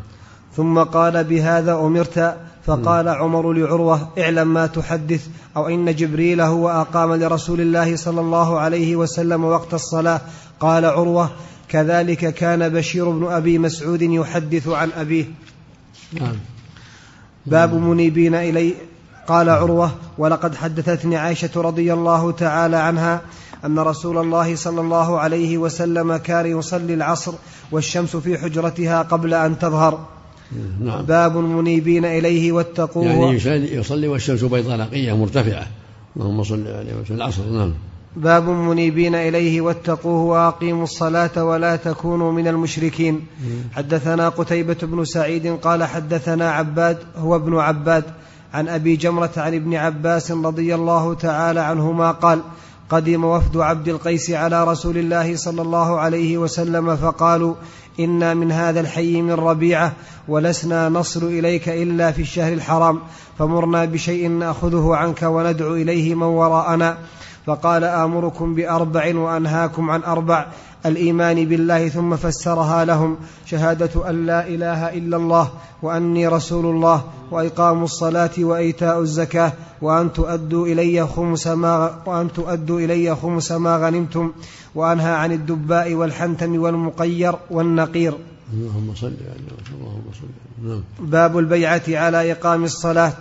ثم 0.58 0.80
قال 0.80 1.24
بهذا 1.24 1.74
أمرت 1.74 2.38
فقال 2.66 3.10
عمر 3.10 3.54
لعروة 3.54 4.10
اعلم 4.20 4.54
ما 4.54 4.68
تحدث 4.68 5.28
أو 5.58 5.68
إن 5.68 5.96
جبريل 5.96 6.42
هو 6.42 6.70
أقام 6.70 7.14
لرسول 7.14 7.62
الله 7.62 7.96
صلى 7.96 8.22
الله 8.22 8.60
عليه 8.60 8.96
وسلم 8.96 9.46
وقت 9.46 9.74
الصلاة. 9.74 10.22
قال 10.60 10.86
عروة 10.86 11.30
كذلك 11.70 12.34
كان 12.34 12.70
بشير 12.70 13.10
بن 13.10 13.32
أبي 13.32 13.58
مسعود 13.58 14.02
يحدث 14.02 14.68
عن 14.68 14.92
أبيه. 14.92 15.26
نعم. 16.14 16.36
باب 17.46 17.74
منيبين 17.74 18.36
إلي. 18.36 18.74
قال 19.28 19.50
عروة 19.50 19.92
ولقد 20.18 20.56
حدثتني 20.56 21.18
عائشة 21.18 21.62
رضي 21.62 21.94
الله 21.94 22.32
تعالى 22.32 22.78
عنها 22.78 23.22
أن 23.66 23.80
رسول 23.80 24.18
الله 24.18 24.56
صلى 24.56 24.82
الله 24.82 25.20
عليه 25.20 25.58
وسلم 25.58 26.18
كان 26.18 26.46
يصلي 26.46 26.94
العصر 26.94 27.34
والشمس 27.72 28.16
في 28.16 28.38
حجرتها 28.38 29.02
قبل 29.02 29.34
أن 29.34 29.60
تظهر. 29.60 30.06
نعم. 30.82 31.02
باب 31.06 31.38
منيبين 31.38 32.06
إليه 32.06 32.52
واتقوه. 32.52 33.06
يعني 33.06 33.76
يصلي 33.76 34.08
والشمس 34.08 34.44
بيضاء 34.44 34.78
نقية 34.78 35.18
مرتفعة. 35.18 35.68
اللهم 36.18 36.44
صل 36.44 36.68
عليه 36.68 36.94
وسلم. 37.02 37.18
العصر 37.18 37.44
نعم. 37.50 37.74
باب 38.16 38.50
منيبين 38.50 39.16
إليه 39.16 39.62
واتقوه 39.62 40.22
وأقيموا 40.22 40.84
الصلاة 40.84 41.44
ولا 41.44 41.76
تكونوا 41.76 42.32
من 42.32 42.48
المشركين. 42.48 43.22
حدثنا 43.74 44.30
قتيبة 44.30 44.78
بن 44.84 45.06
سعيد 45.06 45.48
قال 45.48 45.84
حدثنا 45.84 46.52
عباد 46.52 46.98
هو 47.18 47.36
ابن 47.36 47.58
عباد 47.58 48.04
عن 48.54 48.68
أبي 48.68 48.96
جمرة 48.96 49.32
عن 49.38 49.54
ابن 49.54 49.76
عباس 49.76 50.32
رضي 50.32 50.76
الله 50.76 51.14
تعالى 51.14 51.60
عنهما 51.60 52.12
قال 52.12 52.42
قدم 52.90 53.24
وفد 53.24 53.58
عبد 53.58 53.88
القيس 53.88 54.32
على 54.32 54.64
رسول 54.64 54.98
الله 54.98 55.36
صلى 55.36 55.62
الله 55.62 56.00
عليه 56.00 56.38
وسلم 56.38 56.96
فقالوا 56.96 57.56
إنا 58.00 58.34
من 58.34 58.52
هذا 58.52 58.80
الحي 58.80 59.22
من 59.22 59.34
ربيعة 59.34 59.94
ولسنا 60.28 60.90
نصل 60.90 61.24
إليك 61.24 61.70
إلا 61.70 62.12
في 62.12 62.22
الشهر 62.22 62.54
الحرام 62.54 63.00
فمرنا 63.40 63.86
بشيء 63.86 64.30
نأخذه 64.30 64.96
عنك 64.96 65.24
وندعو 65.24 65.76
إليه 65.76 66.16
من 66.16 66.24
وراءنا. 66.24 66.98
فقال 67.46 67.84
آمركم 67.84 68.56
بأربع 68.56 69.16
وأنهاكم 69.16 69.90
عن 69.90 70.04
أربع 70.04 70.48
الإيمان 70.86 71.46
بالله 71.46 71.90
ثم 71.90 72.16
فسرها 72.16 72.86
لهم 72.86 73.18
شهادة 73.46 74.10
أن 74.10 74.26
لا 74.26 74.48
إله 74.48 74.94
إلا 74.94 75.18
الله 75.18 75.52
وأني 75.82 76.28
رسول 76.28 76.66
الله 76.66 77.04
وإقام 77.32 77.84
الصلاة 77.84 78.32
وإيتاء 78.40 79.00
الزكاة 79.00 79.54
وأن 79.82 80.14
تؤدوا 80.14 80.68
إلي 80.68 81.08
خمس 81.08 81.48
ما 81.48 81.96
وأن 82.06 82.34
تؤدوا 82.34 82.80
إلي 82.80 83.16
خمس 83.16 83.52
ما 83.52 83.78
غنمتم 83.78 84.32
وأنهى 84.76 85.12
عن 85.12 85.32
الدباء 85.32 85.94
والحنتم 85.94 86.60
والمقير 86.62 87.36
والنقير. 87.52 88.18
اللهم 88.54 88.96
صل 88.96 89.06
على 89.06 89.74
اللهم 89.76 90.04
صل 90.14 90.68
نعم. 90.68 90.84
باب 91.00 91.38
البيعة 91.38 91.84
على 91.88 92.32
إقام 92.32 92.64
الصلاة. 92.64 93.14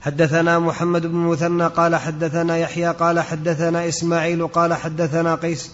حدثنا 0.00 0.58
محمد 0.58 1.06
بن 1.06 1.16
مثنى 1.16 1.66
قال 1.66 1.96
حدثنا 1.96 2.56
يحيى 2.56 2.90
قال 2.90 3.20
حدثنا 3.20 3.88
إسماعيل 3.88 4.46
قال 4.46 4.74
حدثنا 4.74 5.34
قيس 5.34 5.70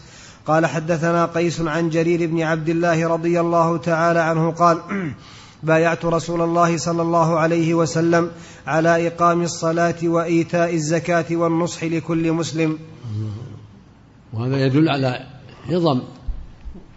قال 0.46 0.66
حدثنا 0.66 1.26
قيس 1.26 1.60
عن 1.60 1.88
جرير 1.88 2.26
بن 2.26 2.42
عبد 2.42 2.68
الله 2.68 3.08
رضي 3.08 3.40
الله 3.40 3.76
تعالى 3.76 4.20
عنه 4.20 4.50
قال 4.50 4.78
بايعت 5.62 6.04
رسول 6.04 6.40
الله 6.42 6.76
صلى 6.76 7.02
الله 7.02 7.38
عليه 7.38 7.74
وسلم 7.74 8.30
على 8.66 9.06
إقام 9.06 9.42
الصلاة 9.42 9.94
وإيتاء 10.02 10.74
الزكاة 10.74 11.24
والنصح 11.30 11.84
لكل 11.84 12.32
مسلم. 12.32 12.78
وهذا 14.32 14.66
يدل 14.66 14.88
على 14.88 15.26
عظم 15.68 16.00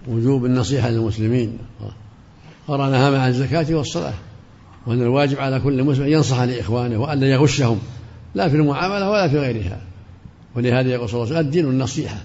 وجوب 0.08 0.46
النصيحة 0.46 0.90
للمسلمين. 0.90 1.58
قرنها 2.68 3.10
مع 3.10 3.28
الزكاة 3.28 3.76
والصلاة 3.76 4.14
وأن 4.88 5.02
الواجب 5.02 5.40
على 5.40 5.60
كل 5.60 5.84
مسلم 5.84 6.04
أن 6.04 6.12
ينصح 6.12 6.42
لإخوانه 6.42 7.02
وأن 7.02 7.20
لا 7.20 7.28
يغشهم 7.28 7.80
لا 8.36 8.50
في 8.50 8.56
المعاملة 8.56 9.10
ولا 9.10 9.28
في 9.28 9.40
غيرها. 9.40 9.82
ولهذا 10.56 10.90
يقول 10.90 11.10
صلى 11.10 11.24
الله 11.24 11.28
عليه 11.28 11.36
وسلم 11.36 11.48
الدين 11.48 11.66
النصيحة. 11.66 12.18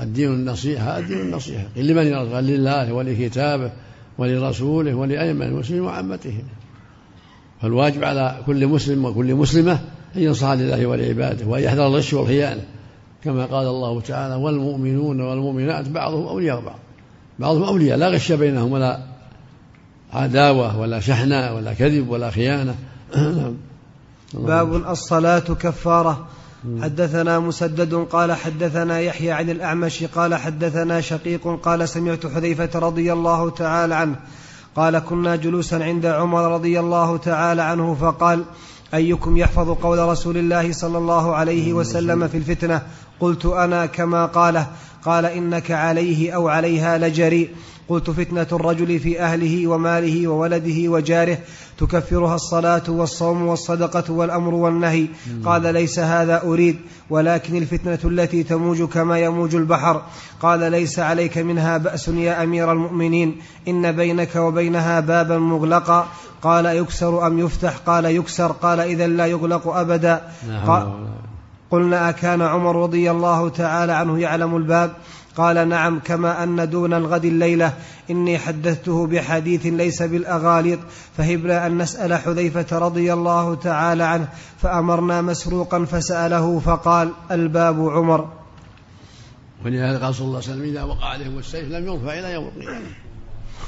الدين 0.00 0.28
النصيحة 0.32 0.98
الدين 0.98 1.20
النصيحة. 1.20 1.64
لمن 1.76 2.06
يرضى 2.06 2.40
لله 2.40 2.92
ولكتابه 2.92 3.70
ولرسوله 4.18 4.94
ولأئمة 4.94 5.44
المسلمين 5.44 5.82
وعامتهم 5.82 6.42
فالواجب 7.62 8.04
على 8.04 8.36
كل 8.46 8.66
مسلم 8.66 9.04
وكل 9.04 9.34
مسلمة 9.34 9.72
أن 10.16 10.22
ينصح 10.22 10.50
لله 10.50 10.86
ولعباده 10.86 11.46
وأن 11.46 11.62
يحذر 11.62 11.86
الغش 11.86 12.14
والخيانة. 12.14 12.62
كما 13.24 13.46
قال 13.46 13.66
الله 13.66 14.00
تعالى 14.00 14.34
والمؤمنون 14.34 15.20
والمؤمنات 15.20 15.88
بعضهم 15.88 16.26
أولياء 16.26 16.60
بعض. 16.60 16.78
بعضهم 17.38 17.62
أولياء 17.62 17.98
لا 17.98 18.08
غش 18.08 18.32
بينهم 18.32 18.72
ولا 18.72 18.98
عداوة 20.12 20.78
ولا 20.78 21.00
شحناء 21.00 21.56
ولا 21.56 21.74
كذب 21.74 22.08
ولا 22.08 22.30
خيانة. 22.30 22.74
باب 24.34 24.74
الصلاة 24.74 25.38
كفارة. 25.38 26.26
حدثنا 26.82 27.38
مسدد 27.38 27.94
قال 27.94 28.32
حدثنا 28.32 29.00
يحيى 29.00 29.30
عن 29.30 29.50
الأعمش 29.50 30.04
قال 30.04 30.34
حدثنا 30.34 31.00
شقيق 31.00 31.60
قال 31.62 31.88
سمعت 31.88 32.26
حذيفة 32.26 32.78
رضي 32.78 33.12
الله 33.12 33.50
تعالى 33.50 33.94
عنه 33.94 34.16
قال 34.76 34.98
كنا 34.98 35.36
جلوسا 35.36 35.76
عند 35.76 36.06
عمر 36.06 36.54
رضي 36.54 36.80
الله 36.80 37.16
تعالى 37.16 37.62
عنه 37.62 37.94
فقال 37.94 38.44
أيكم 38.94 39.36
يحفظ 39.36 39.70
قول 39.70 39.98
رسول 39.98 40.36
الله 40.36 40.72
صلى 40.72 40.98
الله 40.98 41.34
عليه 41.34 41.72
وسلم 41.72 42.28
في 42.28 42.36
الفتنة؟ 42.36 42.82
قلت 43.20 43.46
أنا 43.46 43.86
كما 43.86 44.26
قاله 44.26 44.66
قال 45.04 45.26
إنك 45.26 45.70
عليه 45.70 46.32
أو 46.32 46.48
عليها 46.48 46.98
لجريء. 46.98 47.50
قلت 47.92 48.10
فتنة 48.10 48.46
الرجل 48.52 49.00
في 49.00 49.20
أهله 49.20 49.66
وماله 49.66 50.28
وولده 50.28 50.90
وجاره 50.90 51.38
تكفرها 51.78 52.34
الصلاة 52.34 52.82
والصوم 52.88 53.46
والصدقة 53.46 54.12
والأمر 54.12 54.54
والنهي. 54.54 55.06
قال 55.44 55.62
ليس 55.74 55.98
هذا 55.98 56.42
أريد 56.42 56.76
ولكن 57.10 57.56
الفتنة 57.56 57.98
التي 58.04 58.42
تموج 58.42 58.82
كما 58.82 59.18
يموج 59.18 59.54
البحر. 59.54 60.02
قال 60.42 60.70
ليس 60.70 60.98
عليك 60.98 61.38
منها 61.38 61.78
بأس 61.78 62.08
يا 62.08 62.42
أمير 62.42 62.72
المؤمنين 62.72 63.36
إن 63.68 63.92
بينك 63.92 64.36
وبينها 64.36 65.00
بابا 65.00 65.38
مغلقا. 65.38 66.06
قال 66.42 66.66
يكسر 66.66 67.26
أم 67.26 67.38
يفتح؟ 67.38 67.76
قال 67.76 68.04
يكسر. 68.04 68.52
قال 68.52 68.80
إذا 68.80 69.06
لا 69.06 69.26
يغلق 69.26 69.68
أبدا. 69.68 70.20
قلنا 71.70 72.08
أكان 72.08 72.42
عمر 72.42 72.82
رضي 72.82 73.10
الله 73.10 73.48
تعالى 73.48 73.92
عنه 73.92 74.18
يعلم 74.18 74.56
الباب؟ 74.56 74.90
قال 75.36 75.68
نعم 75.68 76.00
كما 76.04 76.42
أن 76.42 76.70
دون 76.70 76.94
الغد 76.94 77.24
الليلة 77.24 77.74
إني 78.10 78.38
حدثته 78.38 79.06
بحديث 79.06 79.66
ليس 79.66 80.02
بالأغاليط 80.02 80.78
فهبنا 81.16 81.66
أن 81.66 81.78
نسأل 81.78 82.14
حذيفة 82.14 82.78
رضي 82.78 83.12
الله 83.12 83.54
تعالى 83.54 84.04
عنه 84.04 84.28
فأمرنا 84.62 85.22
مسروقا 85.22 85.84
فسأله 85.84 86.58
فقال 86.58 87.12
الباب 87.30 87.88
عمر. 87.88 88.28
ولهذا 89.64 90.04
قال 90.04 90.14
صلى 90.14 90.26
الله 90.26 90.36
عليه 90.38 90.48
وسلم 90.48 90.62
إذا 90.62 90.82
وقع 90.82 91.04
عليهم 91.04 91.38
السيف 91.38 91.68
لم 91.68 91.86
يرفع 91.86 92.18
إلى 92.18 92.32
يوم 92.32 92.48
القيامة. 92.48 92.86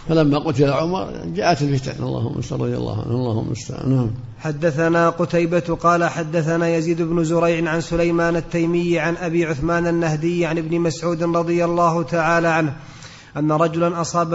فلما 0.09 0.39
قتل 0.39 0.71
عمر 0.71 1.11
جاءت 1.27 1.63
الفتن. 1.63 2.03
اللهم 2.03 2.39
استر 2.39 2.57
رضي 2.61 2.77
الله. 2.77 3.05
عنه 3.07 3.15
اللهم 3.15 3.53
استر 3.53 3.87
نعم. 3.87 4.11
حدثنا 4.39 5.11
قتيبة 5.11 5.79
قال 5.81 6.05
حدثنا 6.05 6.69
يزيد 6.69 7.03
بن 7.03 7.25
زريع 7.25 7.71
عن 7.71 7.81
سليمان 7.81 8.37
التيمي 8.37 8.99
عن 8.99 9.17
أبي 9.17 9.45
عثمان 9.45 9.87
النهدي 9.87 10.47
عن 10.47 10.59
ابن 10.59 10.81
مسعود 10.81 11.23
رضي 11.23 11.65
الله 11.65 12.03
تعالى 12.03 12.49
عنه 12.49 12.77
أن 13.37 13.53
رجلا 13.53 14.01
أصاب 14.01 14.35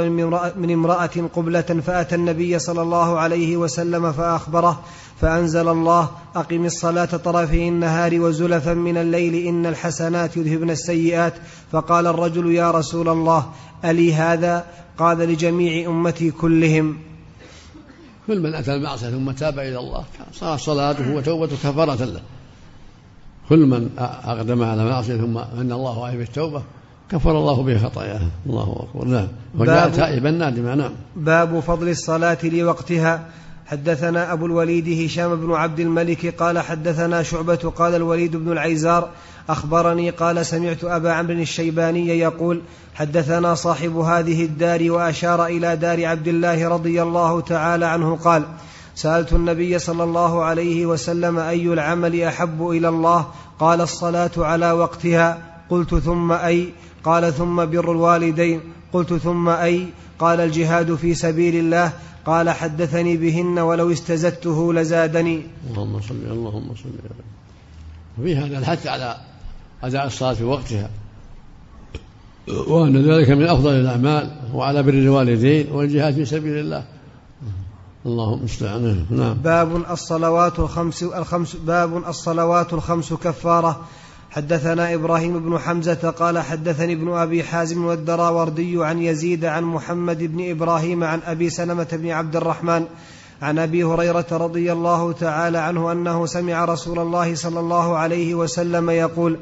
من 0.57 0.71
امرأة 0.71 1.29
قبلة 1.35 1.61
فأتى 1.61 2.15
النبي 2.15 2.59
صلى 2.59 2.81
الله 2.81 3.19
عليه 3.19 3.57
وسلم 3.57 4.11
فأخبره 4.11 4.81
فأنزل 5.21 5.67
الله 5.67 6.09
أقم 6.35 6.65
الصلاة 6.65 7.05
طرفي 7.05 7.67
النهار 7.67 8.21
وزلفا 8.21 8.73
من 8.73 8.97
الليل 8.97 9.47
إن 9.47 9.65
الحسنات 9.65 10.37
يذهبن 10.37 10.69
السيئات. 10.69 11.33
فقال 11.71 12.07
الرجل 12.07 12.51
يا 12.51 12.71
رسول 12.71 13.09
الله 13.09 13.49
ألي 13.85 14.13
هذا؟ 14.13 14.65
قال 14.97 15.17
لجميع 15.17 15.89
أمتي 15.89 16.31
كلهم. 16.31 16.97
كل 18.27 18.39
من 18.39 18.55
أتى 18.55 18.75
المعصية 18.75 19.09
ثم 19.09 19.31
تاب 19.31 19.59
إلى 19.59 19.79
الله 19.79 20.03
صار 20.33 20.57
صلاته 20.57 21.15
وتوبته 21.15 21.55
كفارة 21.55 22.05
له. 22.05 22.21
كل 23.49 23.59
من 23.59 23.89
أقدم 23.97 24.63
على 24.63 24.85
معصية 24.85 25.17
ثم 25.17 25.37
أن 25.37 25.71
الله 25.71 26.05
عليه 26.05 26.17
بالتوبة 26.17 26.61
كفر 27.11 27.31
الله 27.31 27.63
به 27.63 27.77
خطاياه. 27.77 28.21
الله 28.45 28.85
أكبر. 28.89 29.05
نعم. 29.05 29.27
وجاء 29.57 29.89
تائبا 29.89 30.31
نادما 30.31 30.75
نعم 30.75 30.91
باب 31.15 31.59
فضل 31.59 31.89
الصلاة 31.89 32.37
لوقتها. 32.43 33.25
حدثنا 33.71 34.33
أبو 34.33 34.45
الوليد 34.45 35.05
هشام 35.05 35.35
بن 35.35 35.53
عبد 35.53 35.79
الملك 35.79 36.35
قال 36.35 36.59
حدثنا 36.59 37.23
شعبة 37.23 37.73
قال 37.75 37.95
الوليد 37.95 38.35
بن 38.35 38.51
العيزار 38.51 39.09
أخبرني 39.49 40.09
قال 40.09 40.45
سمعت 40.45 40.83
أبا 40.83 41.11
عمرو 41.11 41.33
الشيباني 41.33 42.07
يقول 42.07 42.61
حدثنا 42.95 43.55
صاحب 43.55 43.97
هذه 43.97 44.45
الدار 44.45 44.91
وأشار 44.91 45.45
إلى 45.45 45.75
دار 45.75 46.05
عبد 46.05 46.27
الله 46.27 46.67
رضي 46.69 47.01
الله 47.01 47.41
تعالى 47.41 47.85
عنه 47.85 48.15
قال 48.15 48.43
سألت 48.95 49.33
النبي 49.33 49.79
صلى 49.79 50.03
الله 50.03 50.43
عليه 50.43 50.85
وسلم 50.85 51.39
أي 51.39 51.73
العمل 51.73 52.21
أحب 52.21 52.69
إلى 52.69 52.89
الله؟ 52.89 53.27
قال 53.59 53.81
الصلاة 53.81 54.31
على 54.37 54.71
وقتها. 54.71 55.37
قلت 55.69 55.95
ثم 55.95 56.31
أي. 56.31 56.69
قال 57.03 57.33
ثم 57.33 57.65
بر 57.65 57.91
الوالدين. 57.91 58.61
قلت 58.93 59.13
ثم 59.13 59.49
أي. 59.49 59.87
قال 60.19 60.39
الجهاد 60.39 60.95
في 60.95 61.13
سبيل 61.13 61.55
الله. 61.55 61.91
قال 62.25 62.49
حدثني 62.49 63.17
بهن 63.17 63.59
ولو 63.59 63.91
استزدته 63.91 64.73
لزادني. 64.73 65.41
اللهم 65.69 66.01
صل 66.01 66.15
اللهم 66.15 66.75
صل 66.75 66.89
وفي 68.19 68.35
هذا 68.35 68.57
الحث 68.57 68.87
على 68.87 69.17
أداء 69.83 70.07
الصلاة 70.07 70.33
في 70.33 70.43
وقتها. 70.43 70.89
وأن 72.67 73.11
ذلك 73.11 73.29
من 73.29 73.47
أفضل 73.47 73.71
الأعمال 73.71 74.31
وعلى 74.53 74.83
بر 74.83 74.93
الوالدين 74.93 75.71
والجهاد 75.71 76.13
في 76.13 76.25
سبيل 76.25 76.57
الله. 76.57 76.83
اللهم 78.05 78.43
استعان. 78.43 79.05
نعم. 79.09 79.33
باب 79.33 79.91
الصلوات 79.91 80.59
الخمس 80.59 81.03
الخمس 81.03 81.55
باب 81.55 81.97
الصلوات 81.97 82.73
الخمس 82.73 83.13
كفارة. 83.13 83.85
حدثنا 84.31 84.93
إبراهيم 84.93 85.39
بن 85.39 85.59
حمزة 85.59 86.09
قال 86.09 86.39
حدثني 86.39 86.93
ابن 86.93 87.11
أبي 87.13 87.43
حازم 87.43 87.85
والدراوردي 87.85 88.85
عن 88.85 89.01
يزيد 89.01 89.45
عن 89.45 89.63
محمد 89.63 90.23
بن 90.23 90.49
إبراهيم 90.49 91.03
عن 91.03 91.19
أبي 91.25 91.49
سلمة 91.49 91.87
بن 91.91 92.09
عبد 92.09 92.35
الرحمن 92.35 92.85
عن 93.41 93.59
أبي 93.59 93.83
هريرة 93.83 94.25
رضي 94.31 94.71
الله 94.71 95.11
تعالى 95.11 95.57
عنه 95.57 95.91
أنه 95.91 96.25
سمع 96.25 96.65
رسول 96.65 96.99
الله 96.99 97.35
صلى 97.35 97.59
الله 97.59 97.97
عليه 97.97 98.35
وسلم 98.35 98.89
يقول 98.89 99.39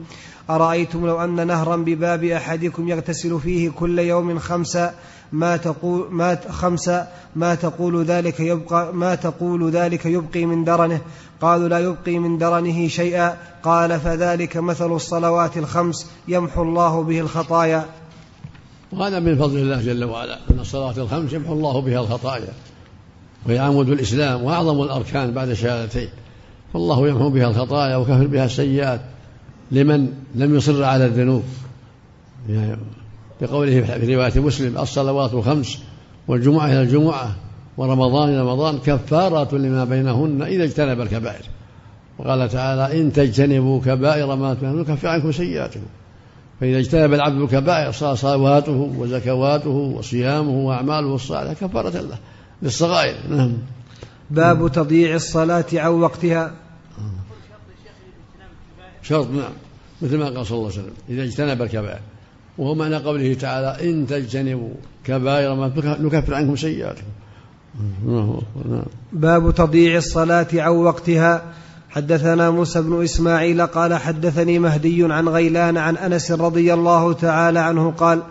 أرأيتم 0.49 1.07
لو 1.07 1.23
أن 1.23 1.47
نهرا 1.47 1.75
بباب 1.75 2.23
أحدكم 2.23 2.87
يغتسل 2.87 3.39
فيه 3.39 3.69
كل 3.69 3.99
يوم 3.99 4.39
خمسا 4.39 4.93
ما 5.31 5.57
تقول 5.57 6.07
ما 6.11 6.37
خمسة 6.49 7.07
ما 7.35 7.55
تقول 7.55 8.05
ذلك 8.05 8.39
يبقى 8.39 8.93
ما 8.93 9.15
تقول 9.15 9.71
ذلك 9.71 10.05
يبقي 10.05 10.45
من 10.45 10.63
درنه. 10.63 11.01
قالوا 11.41 11.67
لا 11.67 11.79
يبقي 11.79 12.19
من 12.19 12.37
درنه 12.37 12.87
شيئا. 12.87 13.37
قال 13.63 13.99
فذلك 13.99 14.57
مثل 14.57 14.95
الصلوات 14.95 15.57
الخمس 15.57 16.07
يمحو 16.27 16.63
الله 16.63 17.03
به 17.03 17.19
الخطايا. 17.19 17.85
وهذا 18.91 19.19
من 19.19 19.37
فضل 19.37 19.57
الله 19.57 19.81
جل 19.81 20.03
وعلا 20.03 20.39
أن 20.51 20.59
الصلوات 20.59 20.97
الخمس 20.97 21.33
يمحو 21.33 21.53
الله 21.53 21.81
بها 21.81 21.99
الخطايا 21.99 22.53
وهي 23.45 23.59
عمود 23.59 23.89
الإسلام 23.89 24.43
وأعظم 24.43 24.81
الأركان 24.81 25.33
بعد 25.33 25.49
الشهادتين 25.49 26.09
فالله 26.73 27.07
يمحو 27.07 27.29
بها 27.29 27.47
الخطايا 27.47 27.95
وكفر 27.95 28.27
بها 28.27 28.45
السيئات 28.45 29.01
لمن 29.71 30.13
لم 30.35 30.55
يصر 30.55 30.83
على 30.83 31.05
الذنوب. 31.05 31.43
يعني 32.49 32.77
بقوله 33.41 33.81
في 33.81 34.15
رواية 34.15 34.39
مسلم 34.39 34.77
الصلوات 34.77 35.33
الخمس 35.33 35.79
والجمعة 36.27 36.65
إلى 36.65 36.81
الجمعة 36.81 37.35
ورمضان 37.77 38.29
إلى 38.29 38.41
رمضان 38.41 38.77
كفارة 38.77 39.55
لما 39.55 39.85
بينهن 39.85 40.41
إذا 40.41 40.63
اجتنب 40.63 41.01
الكبائر. 41.01 41.45
وقال 42.19 42.49
تعالى 42.49 43.01
إن 43.01 43.13
تجتنبوا 43.13 43.81
كبائر 43.81 44.35
ما 44.35 44.53
تنهون 44.53 44.79
نكفر 44.79 45.07
عنكم 45.07 45.31
سيئاتكم. 45.31 45.85
فإذا 46.59 46.79
اجتنب 46.79 47.13
العبد 47.13 47.41
الكبائر 47.41 47.91
صار 47.91 48.15
صلواته 48.15 48.91
وزكواته 48.97 49.69
وصيامه 49.69 50.51
وأعماله 50.51 51.15
الصالحة 51.15 51.53
كفارة 51.53 51.89
له 51.89 52.17
للصغائر. 52.61 53.15
نعم. 53.29 53.53
باب 54.31 54.71
تضييع 54.71 55.15
الصلاة 55.15 55.65
عن 55.73 55.91
وقتها. 55.91 56.51
شرط 59.03 59.29
نعم. 59.29 59.53
مثل 60.01 60.17
ما 60.17 60.25
قال 60.25 60.45
صلى 60.45 60.57
الله 60.57 60.71
عليه 60.71 60.81
وسلم 60.81 60.93
إذا 61.09 61.23
اجتنب 61.23 61.61
الكبائر. 61.61 61.99
وهو 62.57 62.75
معنى 62.75 62.95
قوله 62.95 63.33
تعالى 63.33 63.89
إن 63.89 64.07
تجتنبوا 64.07 64.73
كبائر 65.05 65.55
ما 65.55 65.71
نكفر 65.99 66.33
عنكم 66.33 66.55
سيئاتكم. 66.55 67.07
باب 69.13 69.55
تضييع 69.55 69.97
الصلاة 69.97 70.47
عن 70.53 70.71
وقتها. 70.71 71.41
حدثنا 71.89 72.49
موسى 72.49 72.81
بن 72.81 73.03
إسماعيل 73.03 73.61
قال 73.61 73.93
حدثني 73.93 74.59
مهدي 74.59 75.13
عن 75.13 75.29
غيلان 75.29 75.77
عن 75.77 75.97
أنس 75.97 76.31
رضي 76.31 76.73
الله 76.73 77.13
تعالى 77.13 77.59
عنه 77.59 77.91
قال 77.91 78.21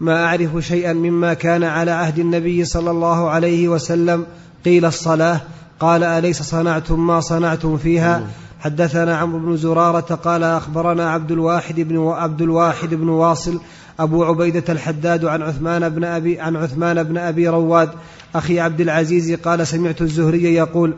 ما 0.00 0.24
أعرف 0.24 0.58
شيئا 0.58 0.92
مما 0.92 1.34
كان 1.34 1.64
على 1.64 1.90
عهد 1.90 2.18
النبي 2.18 2.64
صلى 2.64 2.90
الله 2.90 3.30
عليه 3.30 3.68
وسلم 3.68 4.26
قيل 4.64 4.84
الصلاة. 4.84 5.40
قال 5.80 6.04
أليس 6.04 6.42
صنعتم 6.42 7.06
ما 7.06 7.20
صنعتم 7.20 7.76
فيها؟ 7.76 8.26
حدثنا 8.60 9.16
عمرو 9.16 9.38
بن 9.38 9.56
زرارة 9.56 10.14
قال 10.14 10.42
أخبرنا 10.42 11.10
عبد 11.10 11.32
الواحد 11.32 11.80
بن 11.80 12.08
عبد 12.08 12.42
الواحد 12.42 12.94
بن 12.94 13.08
واصل 13.08 13.60
أبو 14.00 14.24
عبيدة 14.24 14.64
الحداد 14.68 15.24
عن 15.24 15.42
عثمان 15.42 15.88
بن 15.88 16.04
أبي 16.04 16.40
عن 16.40 16.56
عثمان 16.56 17.02
بن 17.02 17.18
أبي 17.18 17.48
رواد 17.48 17.90
أخي 18.34 18.60
عبد 18.60 18.80
العزيز 18.80 19.32
قال 19.32 19.66
سمعت 19.66 20.02
الزهري 20.02 20.54
يقول 20.54 20.94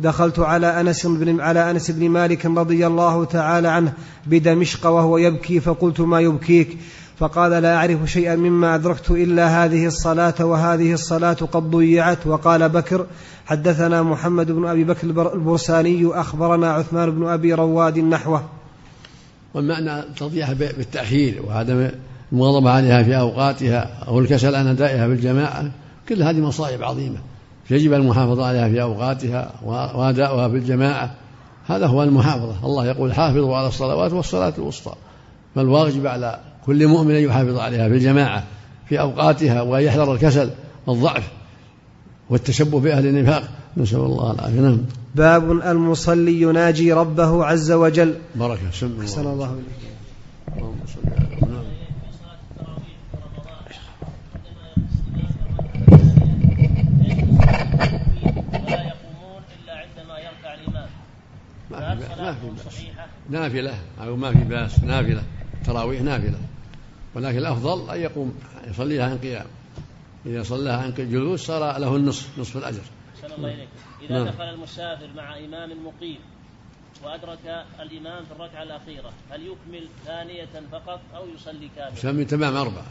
دخلت 0.00 0.38
على 0.38 0.80
أنس 0.80 1.06
بن 1.06 1.40
على 1.40 1.70
أنس 1.70 1.90
بن 1.90 2.08
مالك 2.08 2.46
رضي 2.46 2.86
الله 2.86 3.24
تعالى 3.24 3.68
عنه 3.68 3.92
بدمشق 4.26 4.86
وهو 4.86 5.18
يبكي 5.18 5.60
فقلت 5.60 6.00
ما 6.00 6.20
يبكيك؟ 6.20 6.78
فقال 7.18 7.50
لا 7.50 7.76
أعرف 7.76 8.10
شيئا 8.10 8.36
مما 8.36 8.74
أدركت 8.74 9.10
إلا 9.10 9.64
هذه 9.64 9.86
الصلاة 9.86 10.34
وهذه 10.44 10.92
الصلاة 10.92 11.32
قد 11.32 11.70
ضيعت. 11.70 12.26
وقال 12.26 12.68
بكر 12.68 13.06
حدثنا 13.46 14.02
محمد 14.02 14.50
بن 14.50 14.66
أبي 14.66 14.84
بكر 14.84 15.06
البرساني 15.06 16.06
أخبرنا 16.06 16.72
عثمان 16.72 17.10
بن 17.10 17.26
أبي 17.26 17.54
رواد 17.54 17.98
نحوه. 17.98 18.42
والمعنى 19.54 20.02
تضيعها 20.16 20.54
بالتأخير 20.54 21.42
وعدم 21.46 21.90
المواظبة 22.32 22.70
عليها 22.70 23.02
في 23.02 23.18
أوقاتها 23.18 24.04
أو 24.08 24.18
الكسل 24.18 24.54
عن 24.54 24.66
أدائها 24.66 25.06
بالجماعة 25.06 25.70
كل 26.08 26.22
هذه 26.22 26.40
مصائب 26.40 26.82
عظيمة 26.82 27.18
يجب 27.70 27.92
المحافظة 27.92 28.46
عليها 28.46 28.68
في 28.68 28.82
أوقاتها 28.82 29.52
وأداؤها 29.94 30.48
بالجماعة 30.48 31.14
هذا 31.66 31.86
هو 31.86 32.02
المحافظة. 32.02 32.66
الله 32.66 32.86
يقول 32.86 33.14
حافظوا 33.14 33.56
على 33.56 33.68
الصلوات 33.68 34.12
والصلاة 34.12 34.52
الوسطى 34.58 34.94
فالواجب 35.54 36.06
على 36.06 36.40
كل 36.66 36.86
مؤمن 36.86 37.14
أن 37.14 37.22
يحافظ 37.22 37.58
عليها 37.58 37.88
في 37.88 37.94
الجماعة 37.94 38.44
في 38.88 39.00
أوقاتها 39.00 39.62
ويحذر 39.62 40.12
الكسل 40.14 40.50
والضعف 40.86 41.28
والتشبه 42.30 42.80
بأهل 42.80 43.06
النفاق. 43.06 43.48
نسأل 43.76 43.98
الله 43.98 44.32
العافية. 44.32 44.60
نعم. 44.60 44.78
باب 45.14 45.50
المصلي 45.50 46.40
يناجي 46.40 46.92
ربه 46.92 47.44
عز 47.44 47.72
وجل. 47.72 48.14
بركة 48.34 48.70
سم 48.72 48.86
الله 48.86 49.02
أحسن 49.02 49.26
الله 49.26 49.52
إليك. 49.52 50.56
اللهم 50.56 50.78
صل 50.86 51.10
على 51.10 51.40
نعم. 51.40 51.64
ما 62.10 62.34
في 62.68 62.86
نافلة. 63.30 63.74
أو 64.00 64.16
ما 64.16 64.32
في 64.32 64.38
بأس. 64.38 64.84
نافلة. 64.84 65.22
تراويح 65.64 66.02
نافلة. 66.02 66.38
ولكن 67.16 67.38
الأفضل 67.38 67.90
أن 67.90 68.00
يقوم 68.00 68.34
يصليها 68.66 69.04
عن 69.04 69.18
قيام. 69.18 69.46
إذا 70.26 70.42
صلاها 70.42 70.82
عن 70.82 70.94
جلوس 70.98 71.46
صار 71.46 71.78
له 71.78 71.96
النصف 71.96 72.38
نصف 72.38 72.56
الأجر. 72.56 72.82
أحسن 73.14 73.34
الله 73.34 73.54
إليكم 73.54 73.70
إذا 74.02 74.14
نعم. 74.14 74.28
دخل 74.28 74.44
المسافر 74.44 75.08
مع 75.16 75.38
إمام 75.38 75.86
مقيم 75.86 76.18
وأدرك 77.04 77.64
الإمام 77.80 78.24
في 78.24 78.32
الركعة 78.32 78.62
الأخيرة 78.62 79.12
هل 79.30 79.42
يكمل 79.42 79.88
ثانية 80.06 80.48
فقط 80.72 81.00
أو 81.14 81.28
يصلي 81.34 81.68
كاملا؟ 81.76 81.98
يسمي 81.98 82.24
تمام 82.24 82.56
أربعة. 82.56 82.86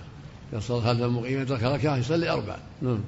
إذا 0.54 0.60
صلى 0.60 0.82
خلف 0.82 1.02
المقيم 1.02 1.42
يدرك 1.42 1.64
ركعة 1.64 1.98
يصلي 1.98 2.30
أربعة. 2.30 2.60
نعم. 2.82 3.04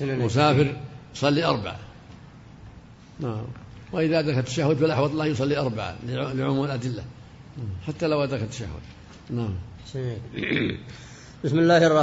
مسافر 0.00 0.76
يصلي 1.14 1.44
أربعة. 1.44 1.78
نعم. 3.20 3.44
وإذا 3.92 4.18
أدرك 4.18 4.38
التشهد 4.38 4.76
فالأحوط 4.76 5.10
الله 5.10 5.26
يصلي 5.26 5.58
أربعة 5.58 5.96
لعموم 6.06 6.64
الأدلة. 6.64 7.04
حتى 7.86 8.06
لو 8.06 8.24
أدرك 8.24 8.42
التشهد. 8.42 8.68
نعم. 9.30 9.54
بسم 11.44 11.58
الله 11.58 11.76
الرحمن 11.86 11.98